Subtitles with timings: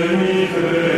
[0.00, 0.89] Veni,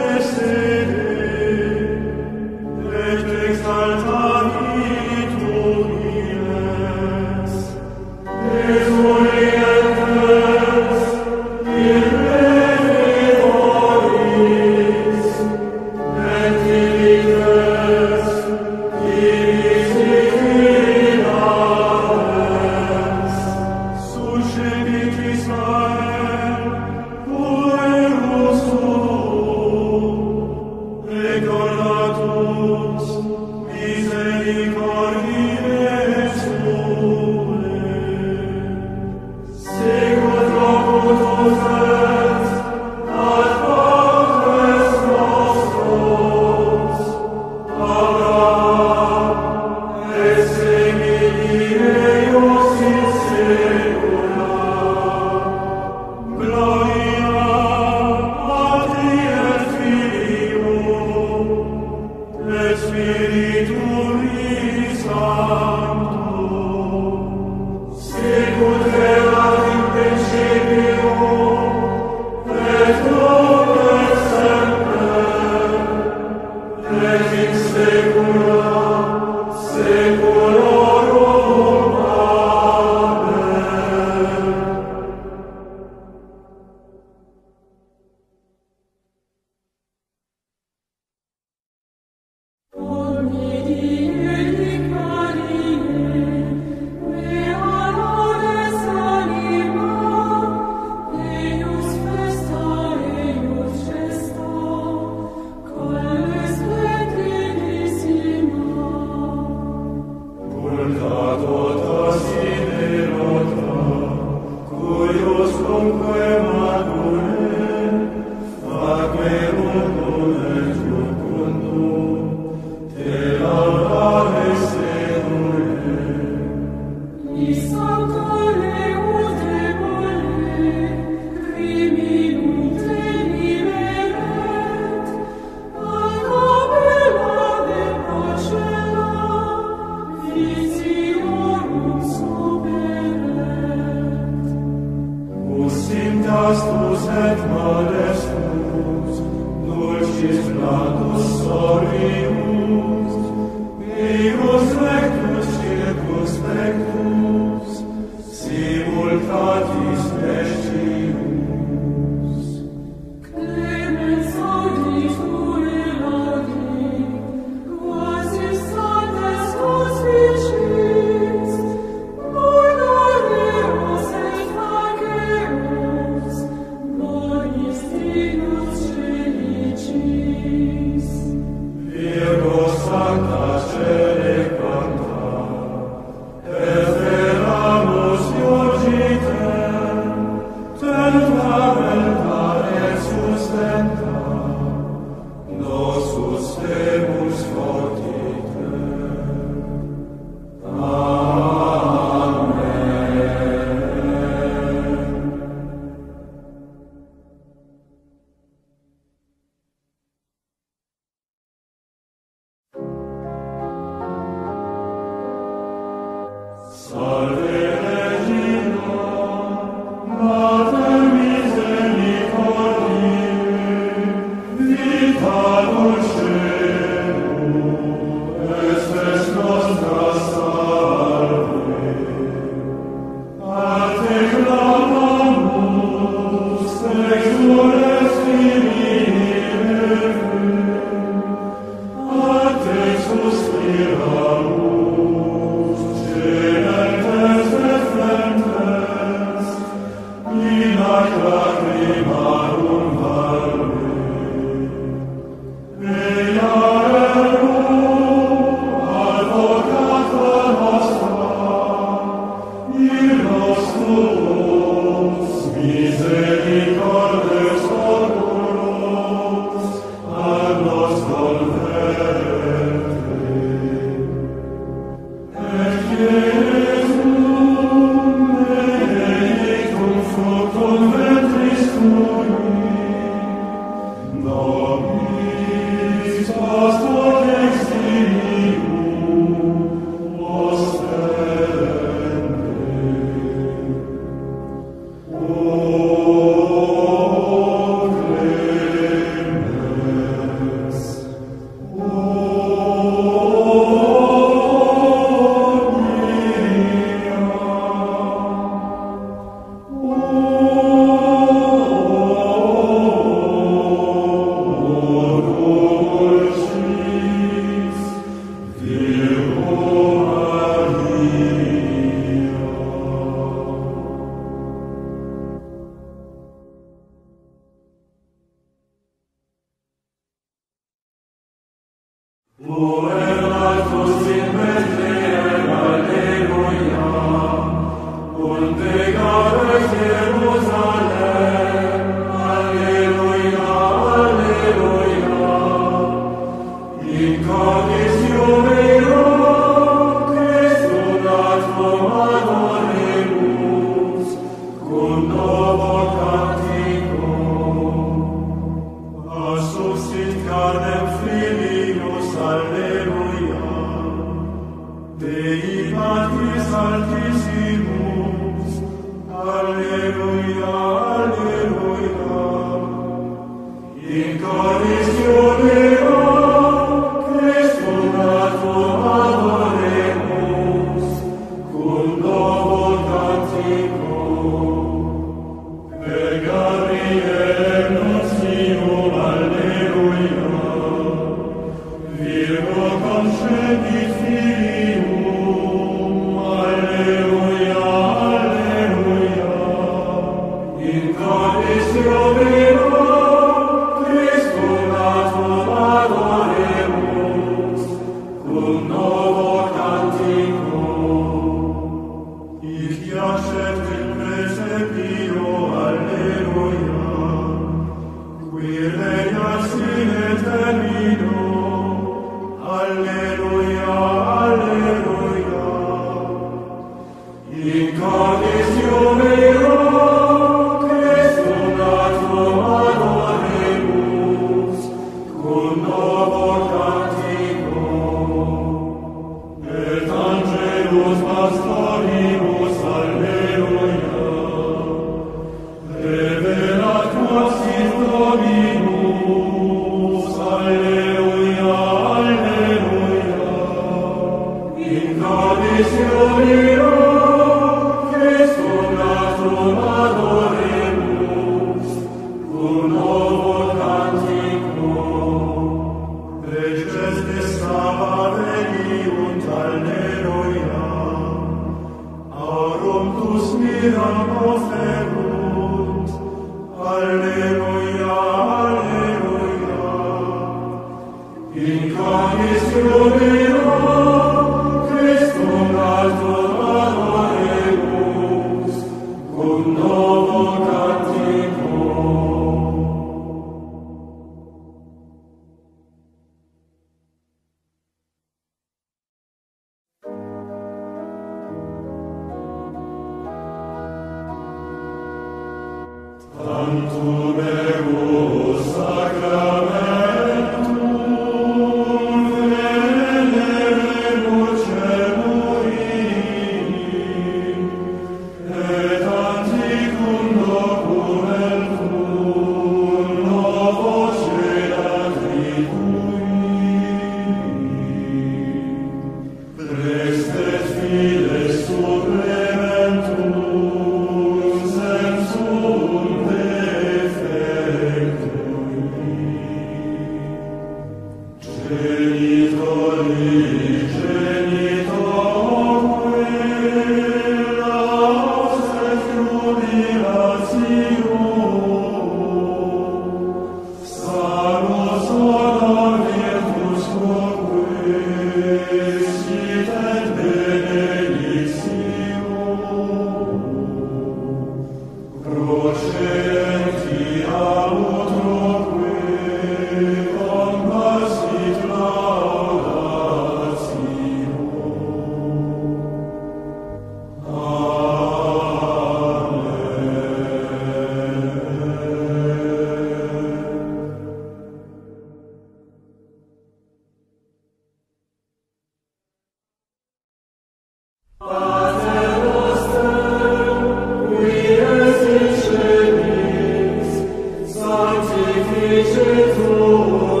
[599.21, 600.00] Senhor.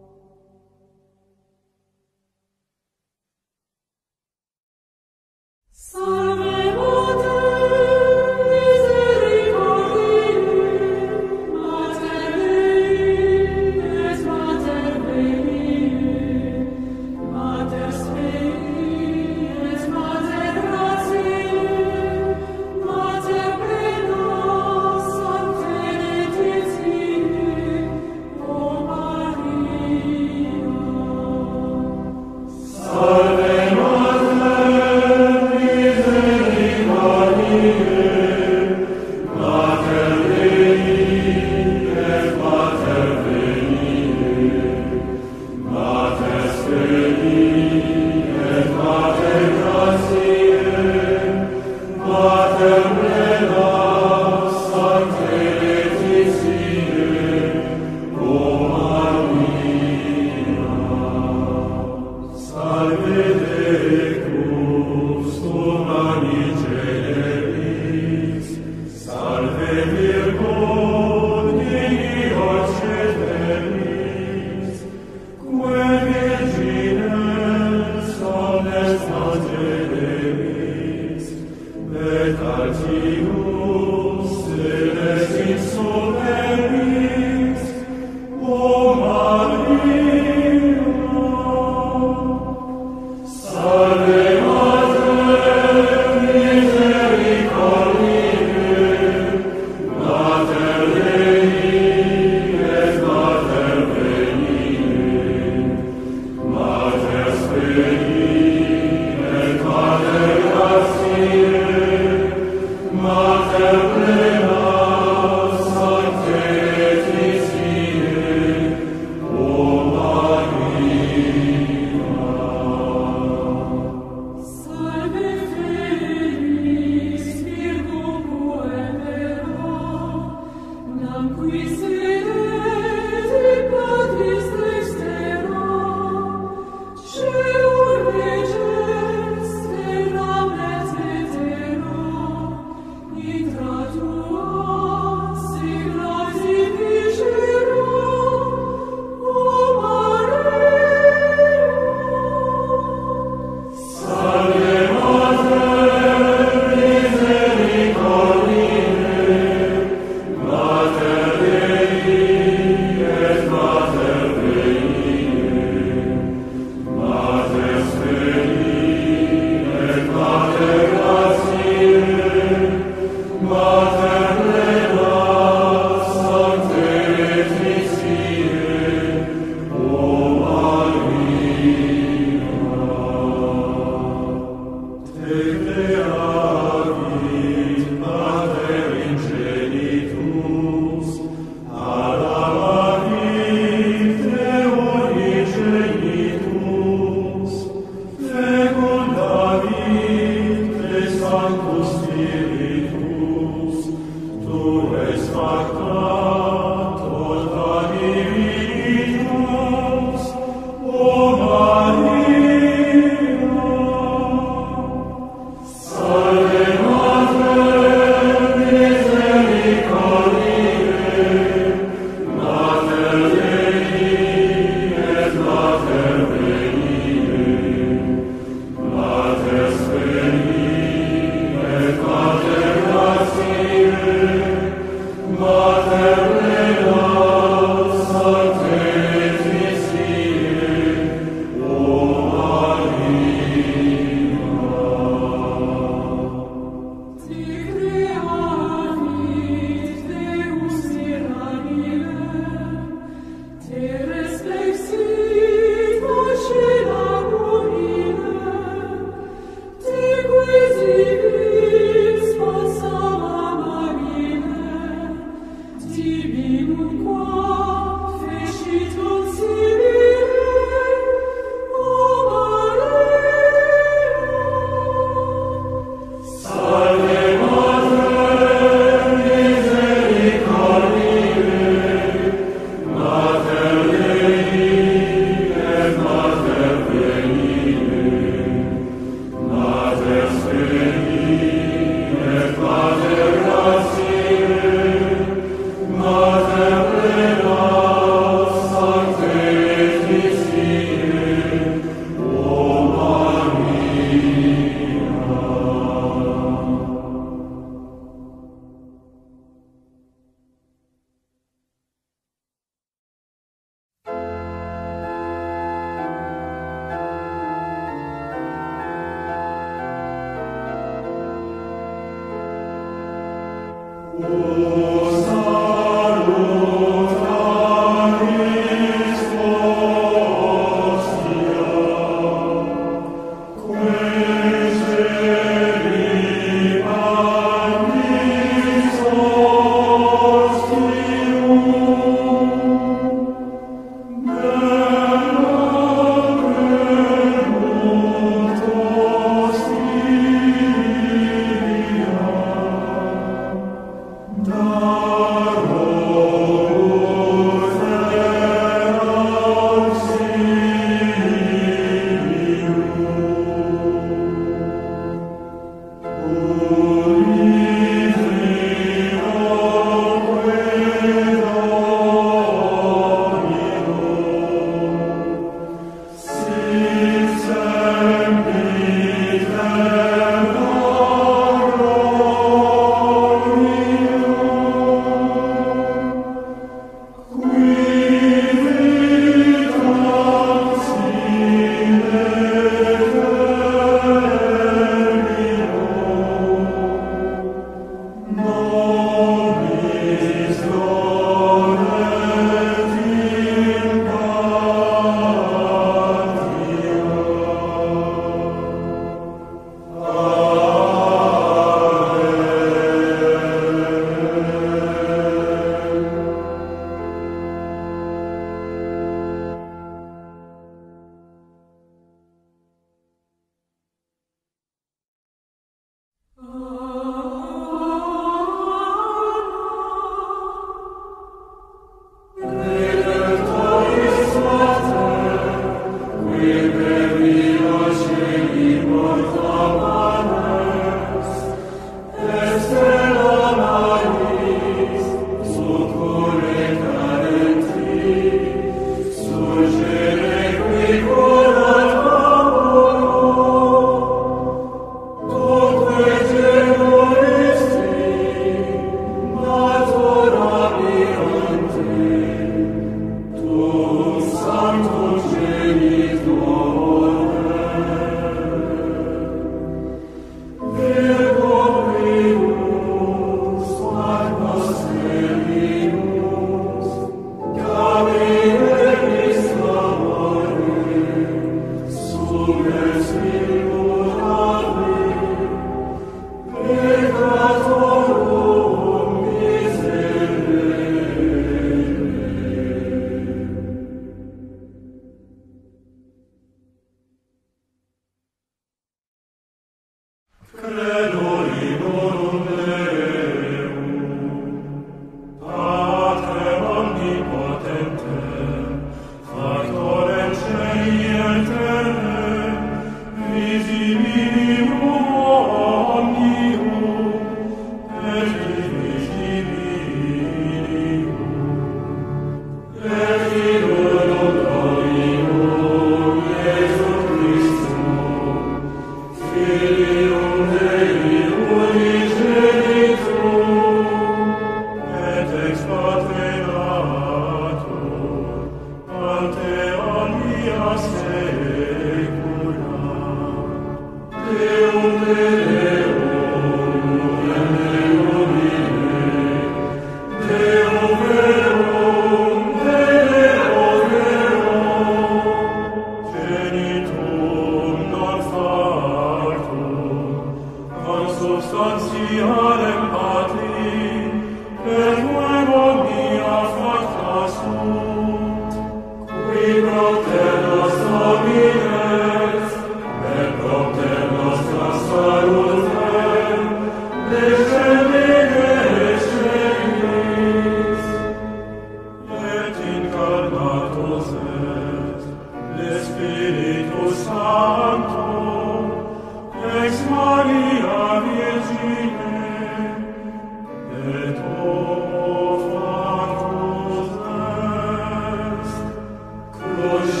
[599.63, 600.00] Oh.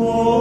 [0.00, 0.37] Oh.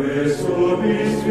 [0.00, 1.22] Quesum is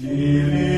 [0.00, 0.77] Kyrie.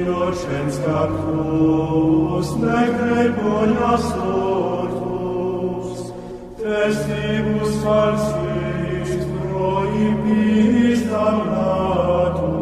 [0.00, 5.98] innocens cactus, nec reponia sortus,
[6.60, 12.56] testibus falsis prohibis damnatus,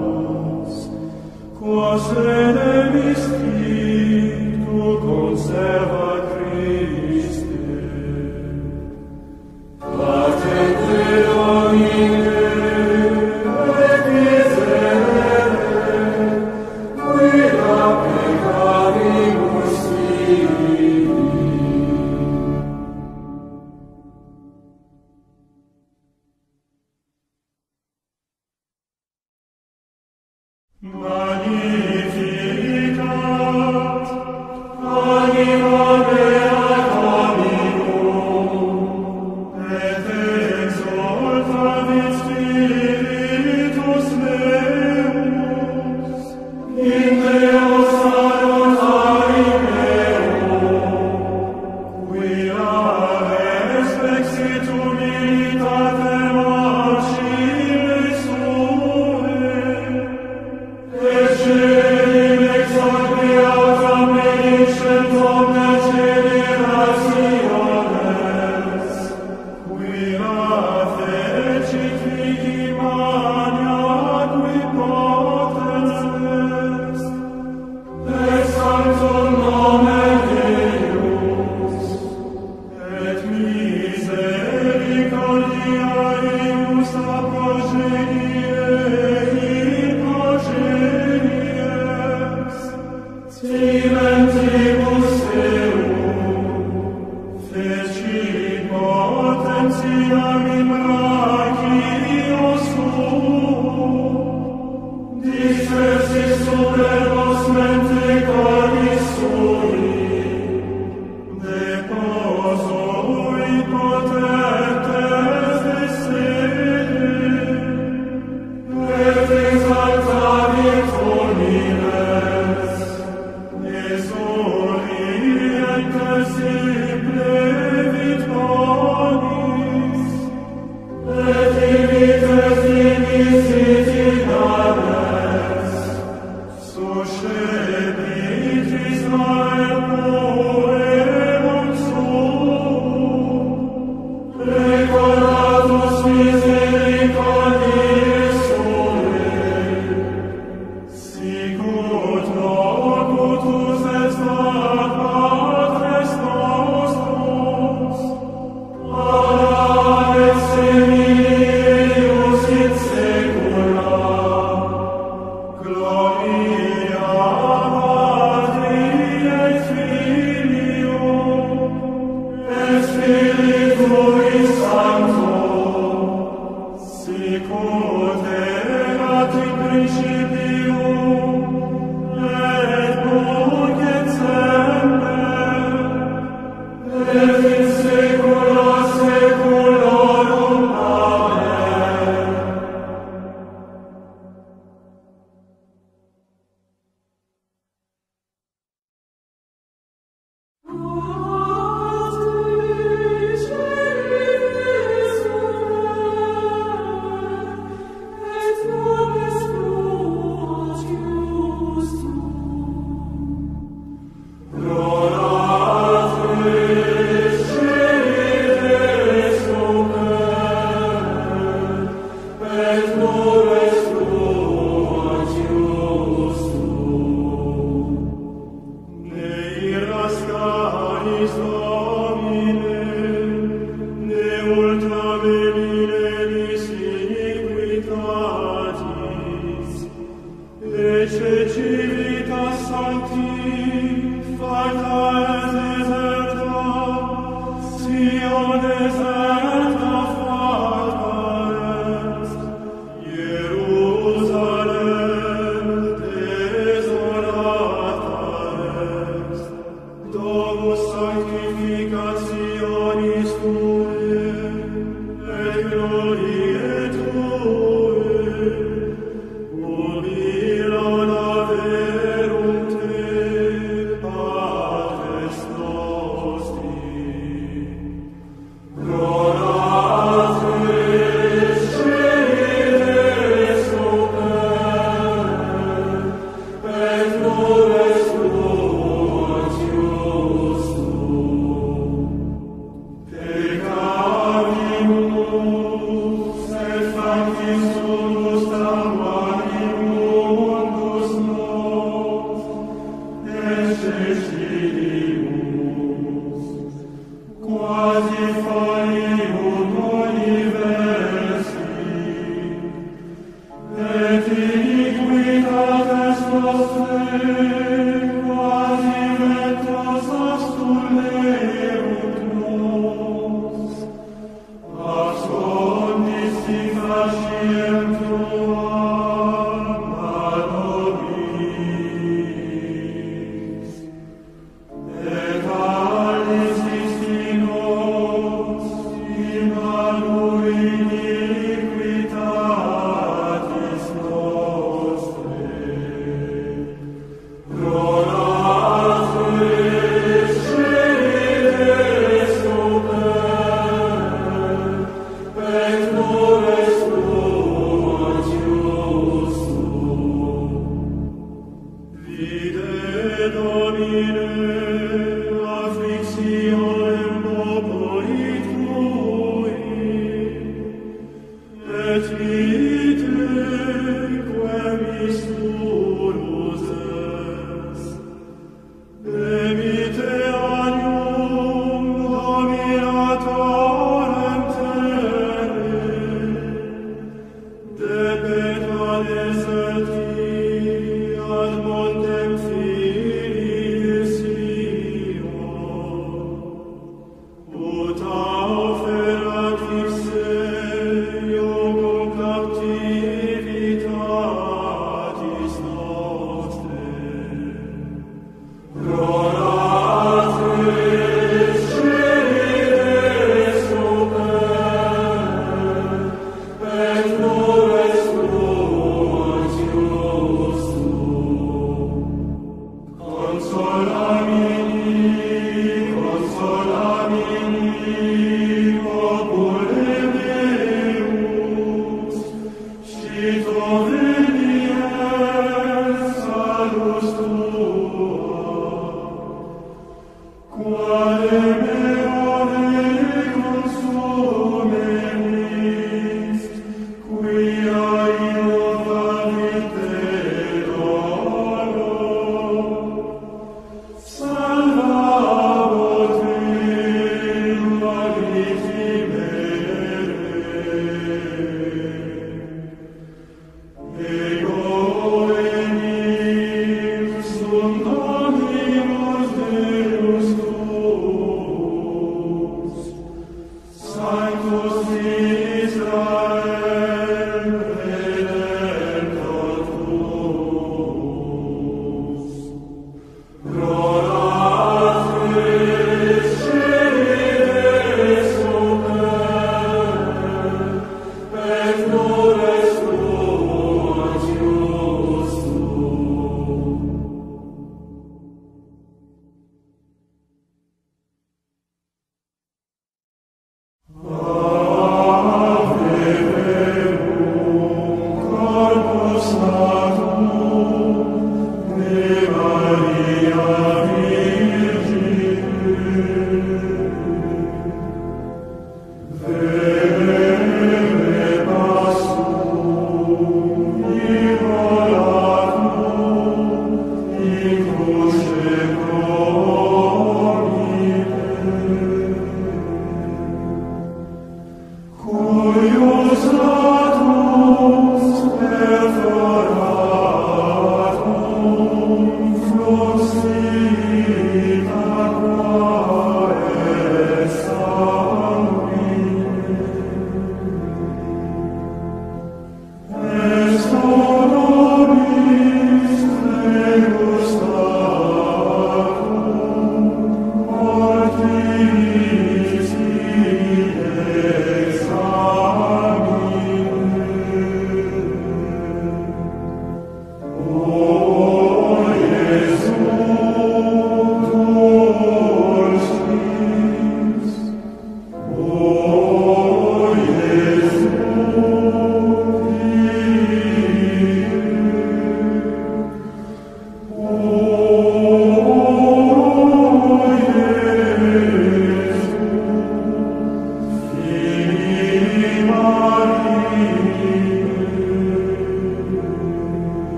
[1.59, 2.78] quos rene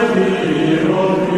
[0.00, 1.29] Lord,